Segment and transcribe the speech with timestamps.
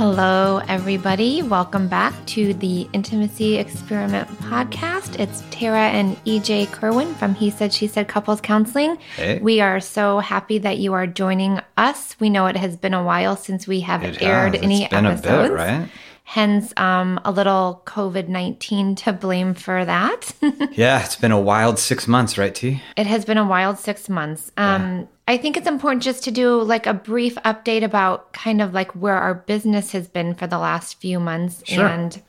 [0.00, 1.42] Hello, everybody.
[1.42, 5.20] Welcome back to the Intimacy Experiment podcast.
[5.20, 8.96] It's Tara and EJ Kerwin from He Said, She Said Couples Counseling.
[9.16, 9.40] Hey.
[9.40, 12.18] We are so happy that you are joining us.
[12.18, 14.62] We know it has been a while since we have It aired has.
[14.64, 15.26] any It's been episodes.
[15.26, 15.88] a bit, right?
[16.24, 20.32] Hence, um, a little COVID 19 to blame for that.
[20.72, 22.82] Yeah, it's been a wild six months, right, T?
[22.96, 24.50] It has been a wild six months.
[24.56, 28.74] Um, I think it's important just to do like a brief update about kind of
[28.74, 31.62] like where our business has been for the last few months.
[31.64, 31.86] Sure.
[31.86, 32.20] And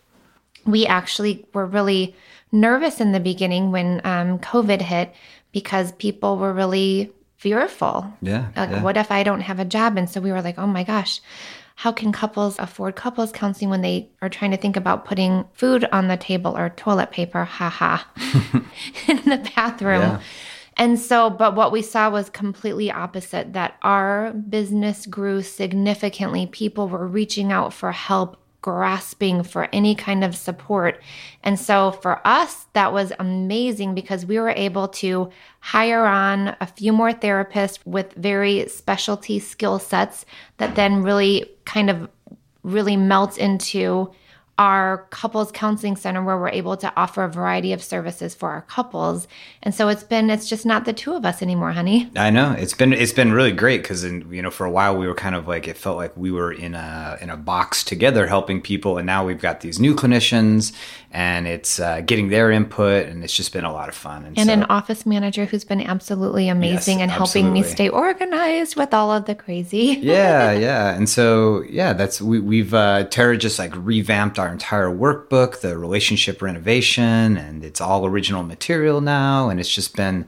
[0.67, 2.15] we actually were really
[2.51, 5.15] nervous in the beginning when um, COVID hit
[5.51, 8.13] because people were really fearful.
[8.21, 8.83] Yeah, Like, yeah.
[8.83, 9.97] what if I don't have a job?
[9.97, 11.21] And so we were like, oh my gosh,
[11.77, 15.85] how can couples afford couples counseling when they are trying to think about putting food
[15.91, 17.45] on the table or toilet paper?
[17.45, 18.07] Ha ha.
[19.07, 20.01] in the bathroom.
[20.01, 20.19] Yeah.
[20.77, 26.47] And so, but what we saw was completely opposite that our business grew significantly.
[26.47, 31.01] People were reaching out for help, grasping for any kind of support.
[31.43, 35.29] And so for us, that was amazing because we were able to
[35.59, 40.25] hire on a few more therapists with very specialty skill sets
[40.57, 42.09] that then really kind of
[42.63, 44.11] really melt into
[44.61, 48.61] our couples counseling center where we're able to offer a variety of services for our
[48.61, 49.27] couples.
[49.63, 52.11] And so it's been it's just not the two of us anymore, honey.
[52.15, 54.95] I know it's been it's been really great because in you know for a while
[54.95, 57.83] we were kind of like it felt like we were in a in a box
[57.83, 60.73] together helping people, and now we've got these new clinicians,
[61.09, 64.25] and it's uh, getting their input, and it's just been a lot of fun.
[64.37, 68.93] And so, an office manager who's been absolutely amazing and helping me stay organized with
[68.93, 69.97] all of the crazy.
[70.01, 70.95] yeah, yeah.
[70.95, 75.77] And so, yeah, that's we, we've uh, Tara just like revamped our entire workbook, the
[75.77, 79.49] relationship renovation, and it's all original material now.
[79.49, 80.25] And it's just been,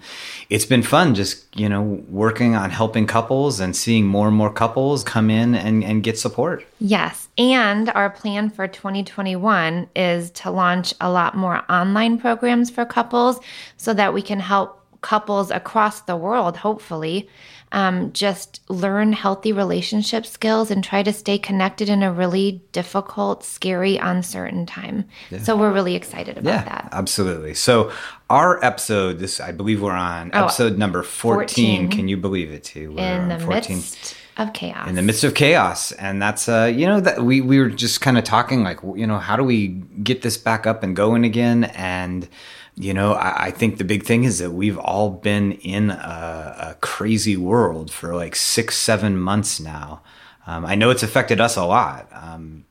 [0.50, 4.52] it's been fun, just you know, working on helping couples and seeing more and more
[4.52, 6.66] couples come in and and get support.
[6.80, 7.28] Yes.
[7.38, 13.40] And our plan for 2021 is to launch a lot more online programs for couples
[13.78, 17.30] so that we can help couples across the world, hopefully,
[17.72, 23.44] um, just learn healthy relationship skills and try to stay connected in a really difficult,
[23.44, 25.06] scary, uncertain time.
[25.42, 26.90] So we're really excited about Yeah, that.
[26.92, 27.54] absolutely.
[27.56, 27.92] So
[28.30, 31.88] our episode, this I believe we're on Oh, episode number 14.
[31.88, 31.90] 14.
[31.90, 32.92] Can you believe it too?
[32.92, 34.88] We're In the midst of chaos.
[34.90, 38.02] in the midst of chaos and that's uh you know that we we were just
[38.02, 39.68] kind of talking like you know how do we
[40.02, 42.28] get this back up and going again and
[42.76, 46.56] you know I, I think the big thing is that we've all been in a,
[46.72, 50.02] a crazy world for like six seven months now.
[50.46, 52.08] Um, i know it's affected us a lot.
[52.12, 52.66] Um,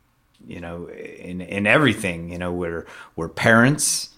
[0.47, 2.87] you know in in everything you know we're
[3.17, 4.11] we're parents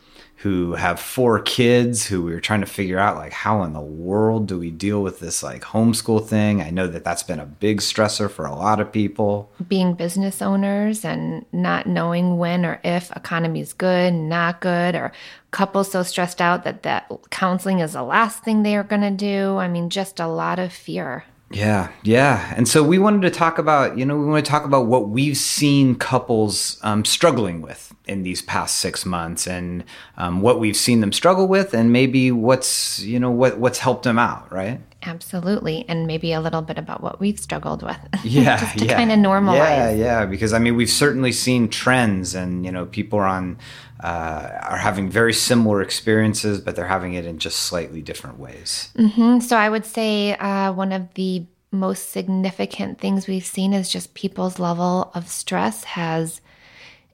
[0.45, 3.81] who have four kids who we were trying to figure out like how in the
[3.81, 7.47] world do we deal with this like homeschool thing i know that that's been a
[7.47, 12.81] big stressor for a lot of people being business owners and not knowing when or
[12.85, 15.13] if economy is good, not good, or
[15.51, 19.11] couples so stressed out that that counseling is the last thing they are going to
[19.11, 19.57] do.
[19.57, 21.25] I mean, just a lot of fear.
[21.55, 22.53] Yeah yeah.
[22.57, 25.09] And so we wanted to talk about you know we want to talk about what
[25.09, 29.85] we've seen couples um, struggling with in these past six months and
[30.17, 34.03] um, what we've seen them struggle with and maybe what's you know what what's helped
[34.03, 35.85] them out right Absolutely.
[35.89, 37.99] And maybe a little bit about what we've struggled with.
[38.25, 38.97] yeah just to yeah.
[38.97, 39.55] kind of normalize.
[39.59, 43.59] yeah yeah because i mean we've certainly seen trends and you know people are on
[44.03, 48.89] uh, are having very similar experiences but they're having it in just slightly different ways
[48.97, 49.43] Mhm.
[49.43, 54.15] So I would say uh, one of the most significant things we've seen is just
[54.15, 56.41] people's level of stress has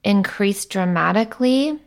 [0.04, 1.78] increased dramatically.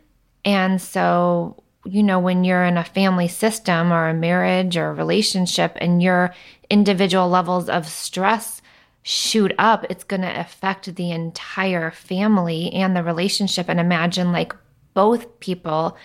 [0.44, 4.94] And so, you know, when you're in a family system or a marriage or a
[4.94, 6.34] relationship and your
[6.70, 8.62] individual levels of stress
[9.02, 13.68] shoot up, it's going to affect the entire family and the relationship.
[13.68, 14.54] And imagine like
[14.94, 15.96] both people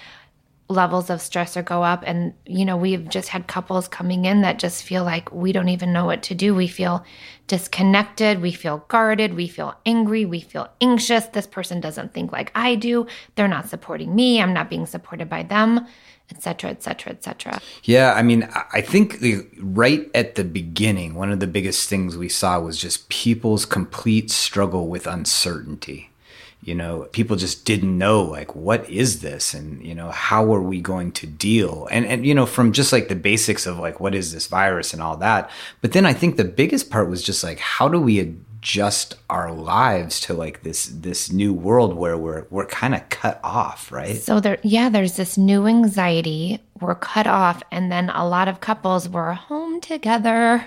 [0.69, 2.03] levels of stress or go up.
[2.05, 5.69] And you know we've just had couples coming in that just feel like we don't
[5.69, 6.55] even know what to do.
[6.55, 7.03] We feel
[7.47, 8.41] disconnected.
[8.41, 9.33] We feel guarded.
[9.33, 10.25] We feel angry.
[10.25, 11.25] We feel anxious.
[11.25, 13.07] This person doesn't think like i do.
[13.35, 14.41] They're not supporting me.
[14.41, 15.87] I'm not being supported by them
[16.31, 19.17] etc etc etc Yeah, I mean, I- think
[19.59, 24.29] right at the beginning, one of the biggest things we saw was just people's complete
[24.29, 26.11] struggle with uncertainty.
[26.61, 30.61] You know, people just didn't know like what is this and you know how are
[30.61, 34.01] we going to deal and and you know from just like the basics of like
[34.01, 35.49] what is this virus and all that.
[35.81, 39.53] But then I think the biggest part was just like how do we adjust our
[39.53, 44.17] lives to like this this new world where we're we're kind of cut off, right?
[44.17, 46.59] So there, yeah, there's this new anxiety.
[46.81, 50.65] We're cut off, and then a lot of couples were home together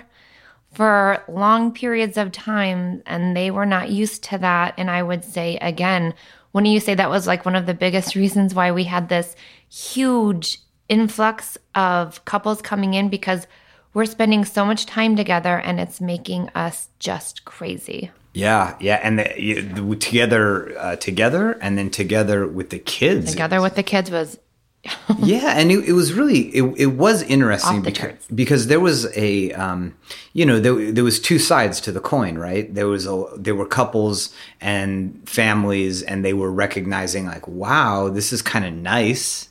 [0.73, 4.73] for long periods of time and they were not used to that.
[4.77, 6.13] And I would say again,
[6.51, 9.35] when you say that was like one of the biggest reasons why we had this
[9.69, 10.59] huge
[10.89, 13.47] influx of couples coming in because
[13.93, 18.11] we're spending so much time together and it's making us just crazy.
[18.33, 23.31] Yeah, yeah, and the, you, the, together, uh, together, and then together with the kids.
[23.31, 24.39] Together with the kids was.
[25.19, 29.51] yeah, and it, it, was really it, it was interesting because, because there was a
[29.53, 29.95] um,
[30.33, 32.73] you know there, there was two sides to the coin, right?
[32.73, 38.33] There was a there were couples and families, and they were recognizing like, wow, this
[38.33, 39.49] is kind of nice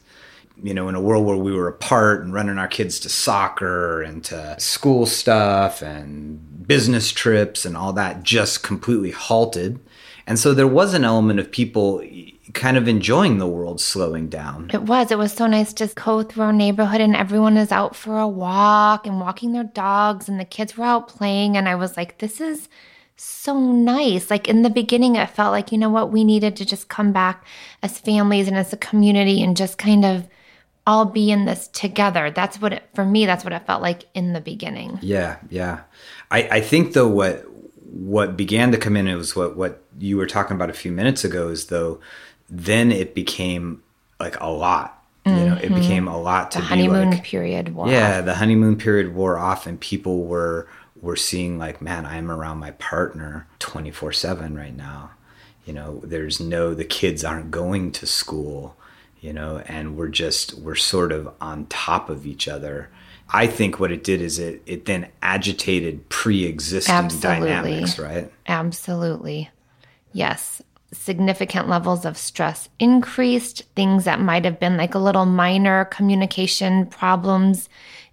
[0.63, 4.01] you know, in a world where we were apart and running our kids to soccer
[4.01, 9.81] and to school stuff and business trips and all that just completely halted.
[10.27, 12.01] And so there was an element of people
[12.55, 14.71] kind of enjoying the world slowing down.
[14.73, 15.11] It was.
[15.11, 18.29] It was so nice to go through our neighborhood and everyone is out for a
[18.29, 21.57] walk and walking their dogs and the kids were out playing.
[21.57, 22.69] And I was like, this is
[23.17, 24.31] so nice.
[24.31, 27.13] Like in the beginning, it felt like, you know what, we needed to just come
[27.13, 27.45] back
[27.83, 30.29] as families and as a community and just kind of
[30.87, 32.31] all be in this together.
[32.31, 34.99] That's what it, for me, that's what it felt like in the beginning.
[35.01, 35.83] Yeah, yeah.
[36.31, 37.47] I, I think though what
[37.93, 41.25] what began to come in was what what you were talking about a few minutes
[41.25, 42.01] ago is though
[42.53, 43.83] then it became
[44.21, 45.03] like a lot.
[45.27, 45.39] Mm-hmm.
[45.39, 45.75] You know, it mm-hmm.
[45.75, 48.25] became a lot to the honeymoon like, period wore yeah, off.
[48.25, 50.69] the honeymoon period wore off and people were
[51.01, 55.11] were seeing like, man, I'm around my partner 24 seven right now.
[55.65, 58.77] You know, there's no, the kids aren't going to school
[59.23, 62.91] you know, and we're just we're sort of on top of each other.
[63.31, 67.49] I think what it did is it it then agitated pre-existing Absolutely.
[67.49, 68.31] dynamics, right?
[68.47, 69.49] Absolutely.
[70.13, 70.61] Yes.
[70.93, 76.87] Significant levels of stress increased, things that might have been like a little minor communication
[76.87, 77.69] problems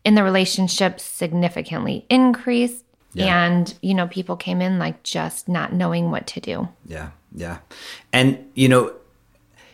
[0.05, 2.85] in the relationship significantly increased.
[3.13, 3.45] Yeah.
[3.45, 6.69] And, you know, people came in like just not knowing what to do.
[6.85, 7.09] Yeah.
[7.35, 7.57] Yeah.
[8.13, 8.93] And, you know,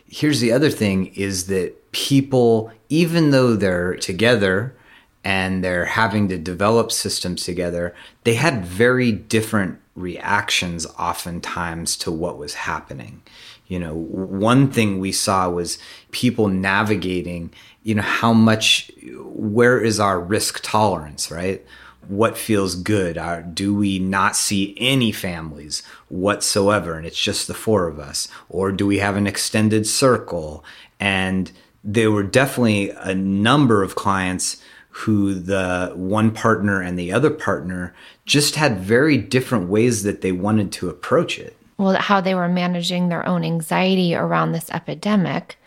[0.07, 4.75] here's the other thing is that people, even though they're together
[5.23, 12.37] and they're having to develop systems together, they had very different reactions oftentimes to what
[12.37, 13.21] was happening.
[13.67, 15.79] You know, one thing we saw was
[16.11, 17.51] people navigating,
[17.83, 18.91] you know, how much,
[19.23, 21.65] where is our risk tolerance, right?
[22.07, 23.17] what feels good?
[23.17, 28.27] Are, do we not see any families whatsoever and it's just the four of us?
[28.49, 30.63] Or do we have an extended circle?
[30.99, 31.51] And
[31.83, 37.93] there were definitely a number of clients who the one partner and the other partner
[38.25, 41.55] just had very different ways that they wanted to approach it.
[41.77, 45.57] Well, how they were managing their own anxiety around this epidemic.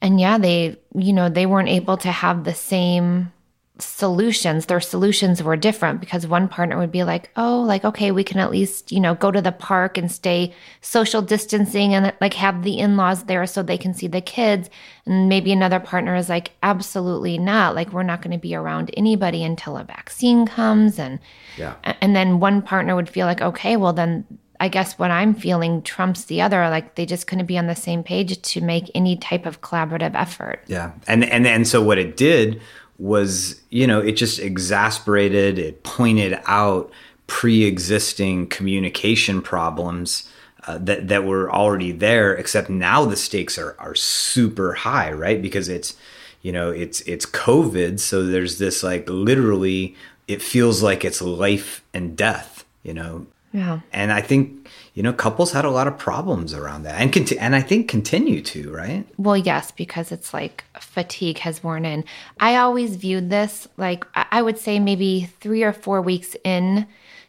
[0.00, 3.32] And yeah, they, you know, they weren't able to have the same
[3.80, 8.22] solutions their solutions were different because one partner would be like oh like okay we
[8.22, 12.34] can at least you know go to the park and stay social distancing and like
[12.34, 14.70] have the in-laws there so they can see the kids.
[15.06, 17.74] And maybe another partner is like absolutely not.
[17.74, 20.98] Like we're not going to be around anybody until a vaccine comes.
[20.98, 21.18] And
[21.56, 21.74] yeah.
[22.00, 24.24] and then one partner would feel like okay well then
[24.62, 26.68] I guess what I'm feeling trumps the other.
[26.68, 30.14] Like they just couldn't be on the same page to make any type of collaborative
[30.14, 30.62] effort.
[30.66, 32.60] Yeah, and and and so what it did
[33.00, 36.92] was, you know, it just exasperated, it pointed out
[37.26, 40.28] pre existing communication problems.
[40.66, 45.40] Uh, that that were already there, except now the stakes are are super high, right?
[45.40, 45.96] Because it's
[46.42, 49.96] you know it's it's COVID, so there's this like literally
[50.28, 53.26] it feels like it's life and death, you know.
[53.52, 53.80] Yeah.
[53.92, 57.38] And I think you know, couples had a lot of problems around that, and conti-
[57.38, 59.06] and I think continue to, right?
[59.16, 62.04] Well, yes, because it's like fatigue has worn in.
[62.38, 66.86] I always viewed this like I would say maybe three or four weeks in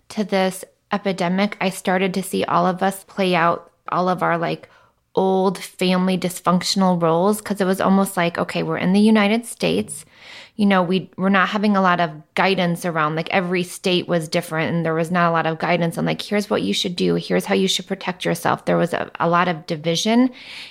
[0.09, 4.37] to this epidemic, I started to see all of us play out all of our
[4.37, 4.69] like
[5.15, 10.05] old family dysfunctional roles because it was almost like okay, we're in the United States
[10.55, 14.27] you know, we we're not having a lot of guidance around like every state was
[14.27, 16.95] different and there was not a lot of guidance on like here's what you should
[16.95, 18.65] do, here's how you should protect yourself.
[18.65, 20.29] There was a, a lot of division.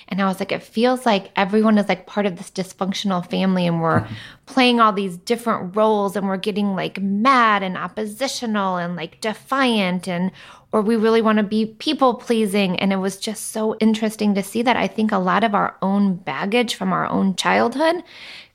[0.08, 3.66] And I was like, it feels like everyone is like part of this dysfunctional family
[3.66, 4.14] and we're mm-hmm.
[4.46, 10.06] playing all these different roles and we're getting like mad and oppositional and like defiant
[10.06, 10.30] and
[10.72, 12.78] or we really want to be people pleasing.
[12.78, 14.76] And it was just so interesting to see that.
[14.76, 18.04] I think a lot of our own baggage from our own childhood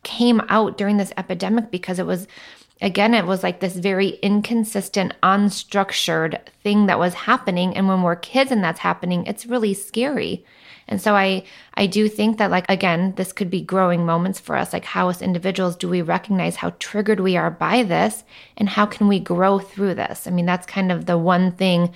[0.05, 2.27] came out during this epidemic because it was
[2.81, 7.75] again it was like this very inconsistent unstructured thing that was happening.
[7.75, 10.45] And when we're kids and that's happening it's really scary.
[10.88, 11.43] And so i
[11.74, 14.71] i do think that like again this could be growing moments for us.
[14.71, 18.24] Like how as individuals do we recognize how triggered we are by this
[18.55, 20.27] and how can we grow through this?
[20.27, 21.93] I mean that's kind of the one thing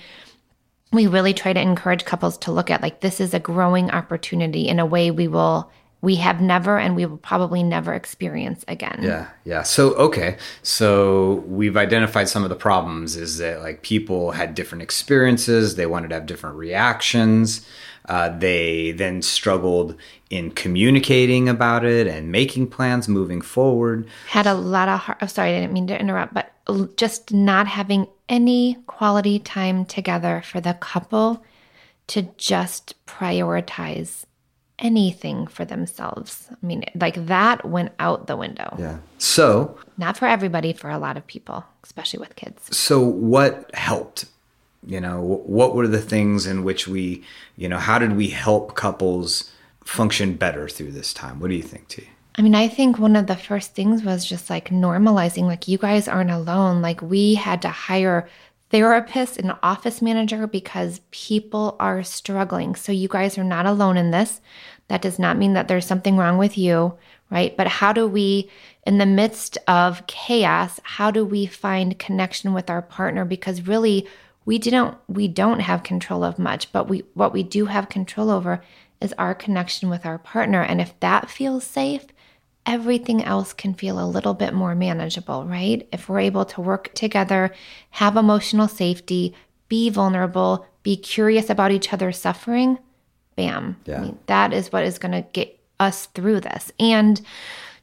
[0.92, 2.82] we really try to encourage couples to look at.
[2.82, 5.70] Like this is a growing opportunity in a way we will
[6.02, 9.00] we have never and we will probably never experience again.
[9.02, 9.62] Yeah, yeah.
[9.62, 13.16] So okay, so we've identified some of the problems.
[13.16, 15.74] Is that like people had different experiences?
[15.74, 17.66] They wanted to have different reactions.
[18.06, 19.94] Uh, they then struggled
[20.30, 24.08] in communicating about it and making plans moving forward.
[24.28, 25.18] Had a lot of heart.
[25.20, 26.52] Oh, sorry, I didn't mean to interrupt, but
[26.96, 31.44] just not having any quality time together for the couple
[32.06, 34.24] to just prioritize
[34.80, 36.48] anything for themselves.
[36.50, 38.74] I mean, like that went out the window.
[38.78, 38.98] Yeah.
[39.18, 42.76] So, not for everybody, for a lot of people, especially with kids.
[42.76, 44.26] So, what helped?
[44.86, 47.22] You know, what were the things in which we,
[47.56, 49.52] you know, how did we help couples
[49.84, 51.38] function better through this time?
[51.38, 52.08] What do you think, T?
[52.36, 55.76] I mean, I think one of the first things was just like normalizing, like, you
[55.76, 56.80] guys aren't alone.
[56.80, 58.28] Like, we had to hire
[58.70, 62.74] therapist and office manager because people are struggling.
[62.74, 64.40] So you guys are not alone in this.
[64.88, 66.96] That does not mean that there's something wrong with you,
[67.30, 67.56] right?
[67.56, 68.50] But how do we,
[68.86, 73.24] in the midst of chaos, how do we find connection with our partner?
[73.24, 74.08] Because really,
[74.44, 78.30] we didn't we don't have control of much, but we what we do have control
[78.30, 78.62] over
[79.00, 80.62] is our connection with our partner.
[80.62, 82.06] And if that feels safe,
[82.70, 85.88] everything else can feel a little bit more manageable, right?
[85.90, 87.52] If we're able to work together,
[87.90, 89.34] have emotional safety,
[89.68, 92.78] be vulnerable, be curious about each other's suffering,
[93.34, 93.76] bam.
[93.86, 93.98] Yeah.
[93.98, 96.70] I mean, that is what is going to get us through this.
[96.78, 97.20] And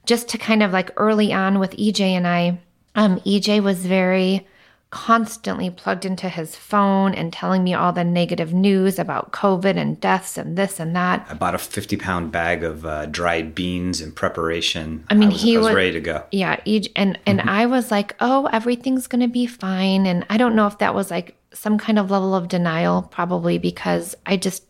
[0.06, 2.58] just to kind of like early on with EJ and I,
[2.96, 4.48] um, EJ was very
[4.89, 10.00] constantly plugged into his phone and telling me all the negative news about COVID and
[10.00, 11.25] deaths and this and that.
[11.29, 15.03] I bought a 50 pound bag of uh, dried beans in preparation.
[15.10, 16.24] I mean, I was, he I was, was ready to go.
[16.32, 16.58] Yeah.
[16.65, 17.50] EJ, and, and mm-hmm.
[17.50, 20.06] I was like, oh, everything's going to be fine.
[20.06, 23.58] And I don't know if that was like some kind of level of denial, probably
[23.58, 24.63] because I just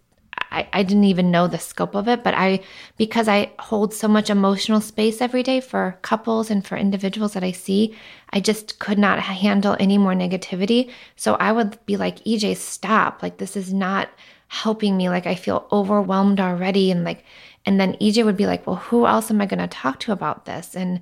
[0.52, 2.62] I, I didn't even know the scope of it, but I,
[2.98, 7.44] because I hold so much emotional space every day for couples and for individuals that
[7.44, 7.96] I see,
[8.32, 10.92] I just could not handle any more negativity.
[11.16, 13.22] So I would be like, EJ, stop.
[13.22, 14.10] Like, this is not
[14.48, 15.10] helping me.
[15.10, 16.92] Like, I feel overwhelmed already.
[16.92, 17.24] And like,
[17.66, 20.12] and then EJ would be like, well, who else am I going to talk to
[20.12, 20.76] about this?
[20.76, 21.02] And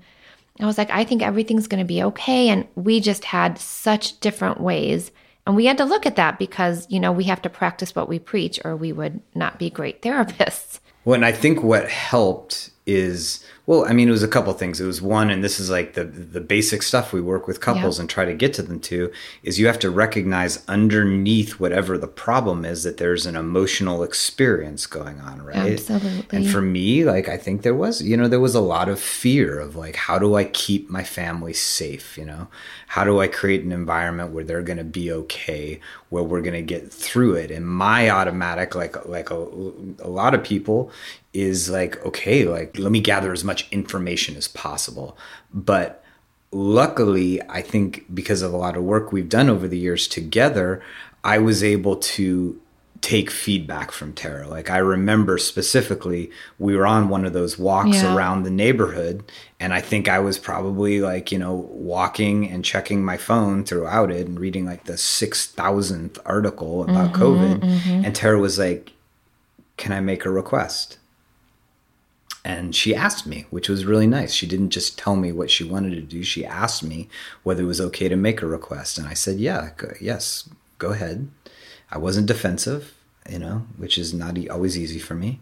[0.59, 2.49] I was like, I think everything's going to be okay.
[2.49, 5.11] And we just had such different ways
[5.45, 8.09] and we had to look at that because, you know, we have to practice what
[8.09, 10.79] we preach or we would not be great therapists.
[11.03, 14.79] Well, and I think what helped is well, I mean, it was a couple things.
[14.79, 17.98] It was one, and this is like the the basic stuff we work with couples
[17.98, 18.01] yeah.
[18.01, 22.07] and try to get to them to is you have to recognize underneath whatever the
[22.07, 25.74] problem is that there's an emotional experience going on, right?
[25.74, 26.38] Absolutely.
[26.38, 29.00] And for me, like I think there was, you know, there was a lot of
[29.00, 32.19] fear of like, how do I keep my family safe?
[32.19, 32.48] You know,
[32.88, 35.79] how do I create an environment where they're going to be okay,
[36.10, 37.50] where we're going to get through it?
[37.50, 40.91] And my automatic, like like a, a lot of people,
[41.36, 45.17] is like, okay, like let me gather as much information as possible.
[45.53, 46.03] But
[46.51, 50.81] luckily, I think because of a lot of work we've done over the years together,
[51.24, 52.59] I was able to
[53.01, 54.47] take feedback from Tara.
[54.47, 58.15] Like I remember specifically, we were on one of those walks yeah.
[58.15, 59.24] around the neighborhood,
[59.59, 64.12] and I think I was probably like you know walking and checking my phone throughout
[64.12, 68.05] it and reading like the six thousandth article about mm-hmm, COVID, mm-hmm.
[68.05, 68.93] and Tara was like,
[69.77, 70.97] "Can I make a request?"
[72.45, 74.31] And she asked me, which was really nice.
[74.31, 76.21] She didn't just tell me what she wanted to do.
[76.21, 77.09] She asked me
[77.41, 80.47] whether it was okay to make a request, and I said, "Yeah, go, yes,
[80.77, 81.27] go ahead."
[81.91, 82.93] I wasn't defensive,
[83.27, 85.39] you know, which is not e- always easy for me.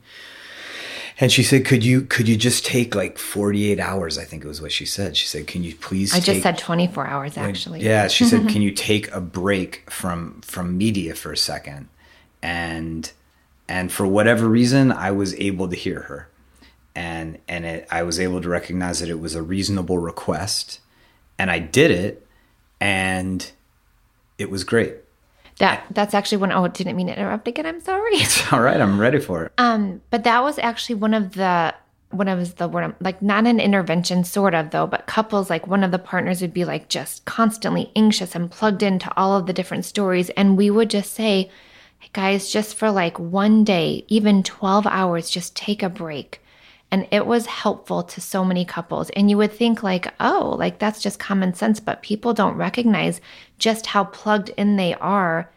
[1.20, 4.48] And she said, "Could you could you just take like 48 hours?" I think it
[4.48, 5.18] was what she said.
[5.18, 7.82] She said, "Can you please?" I just said 24 hours actually.
[7.82, 11.90] Yeah, she said, "Can you take a break from from media for a second?
[12.42, 13.12] And
[13.68, 16.30] and for whatever reason, I was able to hear her
[16.96, 20.80] and and it, I was able to recognize that it was a reasonable request,
[21.38, 22.26] and I did it,
[22.80, 23.52] and
[24.38, 24.96] it was great.
[25.58, 26.52] That that's actually one.
[26.52, 27.66] Oh, didn't mean to interrupt again.
[27.66, 28.12] I'm sorry.
[28.16, 28.80] It's all right.
[28.80, 29.52] I'm ready for it.
[29.58, 31.74] Um, but that was actually one of the
[32.12, 35.68] when I was the word like not an intervention sort of though, but couples like
[35.68, 39.48] one of the partners would be like just constantly anxious and plugged into all of
[39.48, 41.50] the different stories, and we would just say,
[42.00, 46.43] hey guys, just for like one day, even 12 hours, just take a break
[46.94, 49.10] And it was helpful to so many couples.
[49.16, 53.20] And you would think, like, oh, like that's just common sense, but people don't recognize
[53.58, 55.50] just how plugged in they are.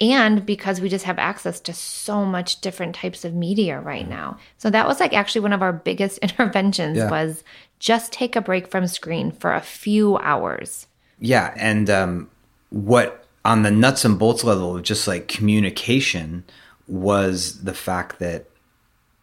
[0.00, 4.38] And because we just have access to so much different types of media right now.
[4.58, 7.10] So that was like actually one of our biggest interventions Yeah.
[7.10, 7.42] was
[7.80, 10.86] just take a break from screen for a few hours.
[11.18, 12.30] Yeah, and um,
[12.70, 16.44] what on the nuts and bolts level of just like communication
[16.86, 18.46] was the fact that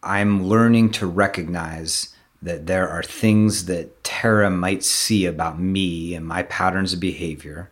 [0.04, 6.26] I'm learning to recognize that there are things that Tara might see about me and
[6.26, 7.70] my patterns of behavior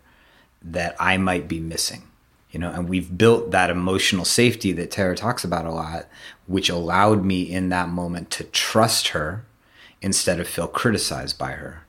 [0.62, 2.02] that I might be missing.
[2.50, 6.06] You know, and we've built that emotional safety that Tara talks about a lot,
[6.46, 9.44] which allowed me in that moment to trust her
[10.02, 11.86] instead of feel criticized by her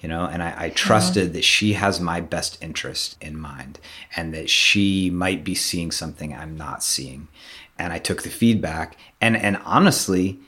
[0.00, 0.26] you know?
[0.26, 0.74] And I, I mm-hmm.
[0.74, 3.80] trusted that she has my best interest in mind
[4.14, 7.28] and that she might be seeing something i'm not seeing
[7.78, 10.38] and i took the feedback and and honestly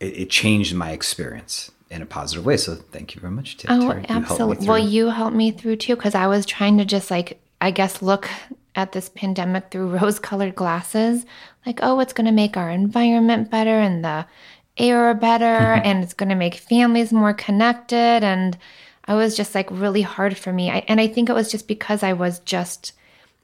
[0.00, 3.56] it, it changed my experience in a positive way so thank you very much.
[3.68, 4.00] Oh, Tara.
[4.00, 4.68] You helped absolutely.
[4.68, 8.02] Well, you helped me through too because I was trying to just like, I guess,
[8.02, 8.28] look
[8.74, 11.24] at this pandemic through rose colored glasses.
[11.64, 14.26] Like, oh, it's going to make our environment better and the
[14.76, 15.86] air better mm-hmm.
[15.86, 17.96] and it's going to make families more connected.
[17.96, 18.58] And
[19.06, 20.70] I was just like really hard for me.
[20.70, 22.92] I, and I think it was just because I was just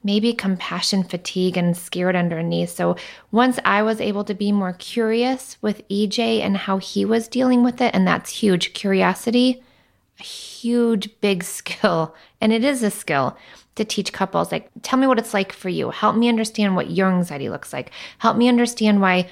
[0.02, 2.70] maybe compassion fatigue and scared underneath.
[2.70, 2.96] So
[3.30, 7.62] once I was able to be more curious with EJ and how he was dealing
[7.62, 9.62] with it, and that's huge curiosity,
[10.18, 12.14] a huge, big skill.
[12.40, 13.36] And it is a skill
[13.74, 14.52] to teach couples.
[14.52, 15.90] Like, tell me what it's like for you.
[15.90, 17.90] Help me understand what your anxiety looks like.
[18.18, 19.30] Help me understand why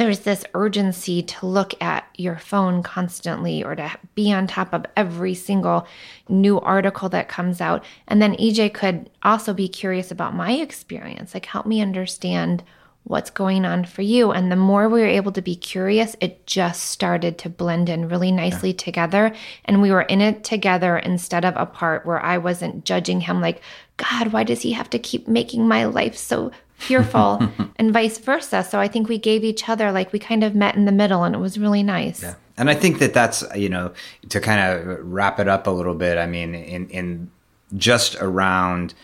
[0.00, 4.86] there's this urgency to look at your phone constantly or to be on top of
[4.96, 5.86] every single
[6.28, 7.84] new article that comes out.
[8.08, 12.62] And then EJ could also be curious about my experience, like help me understand
[13.04, 14.30] what's going on for you.
[14.30, 18.08] And the more we were able to be curious, it just started to blend in
[18.08, 19.34] really nicely together.
[19.64, 23.60] And we were in it together instead of apart, where I wasn't judging him like,
[23.96, 26.52] God, why does he have to keep making my life so
[26.88, 27.40] fearful
[27.76, 28.62] and vice versa.
[28.64, 31.24] So I think we gave each other like we kind of met in the middle
[31.24, 32.22] and it was really nice.
[32.22, 32.34] Yeah.
[32.56, 33.92] And I think that that's, you know,
[34.28, 37.30] to kind of wrap it up a little bit, I mean, in, in
[37.76, 38.94] just around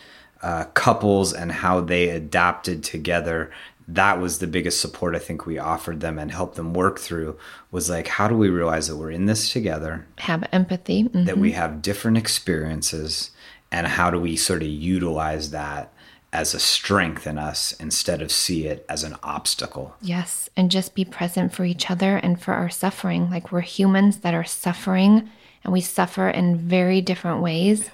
[0.41, 3.51] uh, couples and how they adapted together,
[3.87, 7.37] that was the biggest support I think we offered them and helped them work through
[7.71, 11.05] was like, how do we realize that we're in this together, Have empathy.
[11.05, 11.25] Mhm.
[11.25, 13.31] that we have different experiences,
[13.71, 15.91] and how do we sort of utilize that
[16.31, 19.95] as a strength in us instead of see it as an obstacle?
[20.01, 20.49] Yes.
[20.55, 23.29] And just be present for each other and for our suffering.
[23.29, 25.29] Like we're humans that are suffering
[25.63, 27.89] and we suffer in very different ways.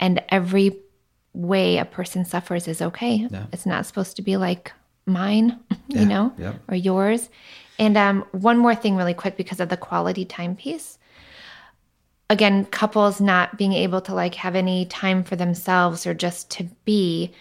[0.00, 0.76] And every
[1.32, 3.28] way a person suffers is okay.
[3.52, 4.72] It's not supposed to be like
[5.06, 6.54] mine, you know, yeah.
[6.68, 7.28] or yours.
[7.78, 10.98] And um, one more thing, really quick, because of the quality time piece.
[12.28, 16.64] Again, couples not being able to like have any time for themselves or just to
[16.84, 17.32] be.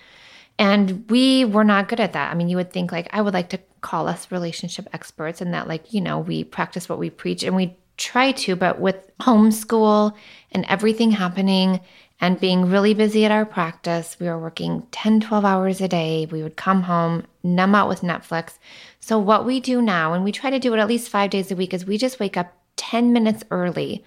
[0.57, 2.31] And we were not good at that.
[2.31, 5.53] I mean, you would think like I would like to call us relationship experts and
[5.53, 8.95] that like, you know, we practice what we preach and we try to, but with
[9.19, 10.13] homeschool
[10.51, 11.79] and everything happening
[12.21, 16.25] and being really busy at our practice, we were working 10, 12 hours a day.
[16.31, 18.57] We would come home, numb out with Netflix.
[19.01, 21.51] So what we do now, and we try to do it at least 5 days
[21.51, 24.03] a week is we just wake up 10 minutes early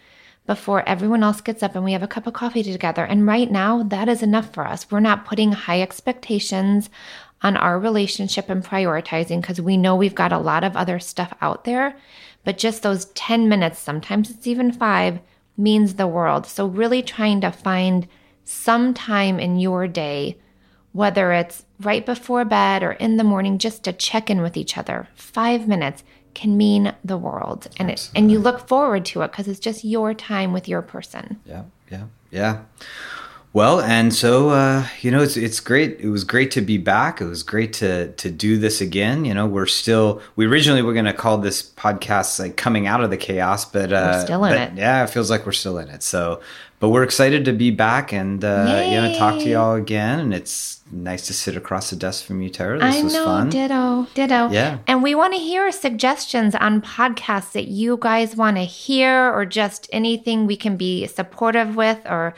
[0.49, 3.05] before everyone else gets up and we have a cup of coffee together.
[3.05, 4.91] And right now, that is enough for us.
[4.91, 6.89] We're not putting high expectations
[7.43, 11.35] on our relationship and prioritizing because we know we've got a lot of other stuff
[11.43, 11.95] out there.
[12.45, 15.21] But just those 10 minutes, sometimes it's even five,
[15.59, 16.47] means the world.
[16.47, 18.09] So, really trying to find
[18.45, 20.39] some time in your day,
[20.93, 24.79] whether it's right before bed or in the morning, just to check in with each
[24.79, 25.09] other.
[25.15, 26.05] Five minutes
[26.35, 29.85] can mean the world and it, and you look forward to it because it's just
[29.85, 32.63] your time with your person Yeah, yeah, yeah.
[33.55, 35.99] Well, and so uh, you know, it's it's great.
[36.01, 37.21] It was great to be back.
[37.21, 39.25] It was great to to do this again.
[39.25, 40.21] You know, we're still.
[40.37, 43.91] We originally were going to call this podcast like coming out of the chaos, but
[43.91, 44.79] uh, still in but, it.
[44.79, 46.03] Yeah, it feels like we're still in it.
[46.03, 46.43] So,
[46.81, 50.21] but we're excited to be back and uh, you know talk to y'all again.
[50.21, 52.79] And it's nice to sit across the desk from you, Tara.
[52.79, 53.51] This I was know, fun.
[53.51, 54.51] ditto, ditto.
[54.51, 54.79] Yeah.
[54.87, 59.45] And we want to hear suggestions on podcasts that you guys want to hear or
[59.45, 62.35] just anything we can be supportive with or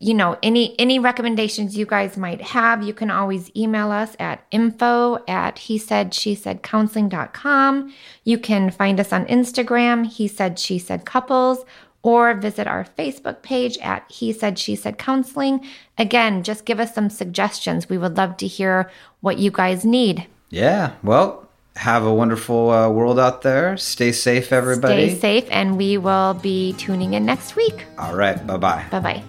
[0.00, 4.44] you know, any any recommendations you guys might have, you can always email us at
[4.50, 7.92] info at he said she said counseling.com.
[8.24, 11.64] You can find us on Instagram, he said she said couples,
[12.04, 15.66] or visit our Facebook page at He Said She Said Counseling.
[15.98, 17.88] Again, just give us some suggestions.
[17.88, 18.90] We would love to hear
[19.22, 20.26] what you guys need.
[20.50, 20.92] Yeah.
[21.02, 23.76] Well, have a wonderful uh, world out there.
[23.78, 25.08] Stay safe, everybody.
[25.10, 27.86] Stay safe, and we will be tuning in next week.
[27.98, 28.46] All right.
[28.46, 28.84] Bye bye.
[28.90, 29.22] Bye bye.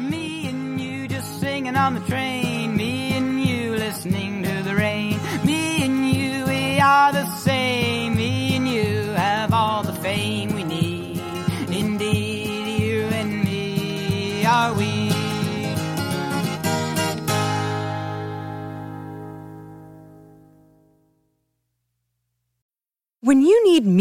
[0.00, 2.76] Me and you just singing on the train.
[2.76, 5.18] Me and you listening to the rain.
[5.44, 7.53] Me and you, we are the same.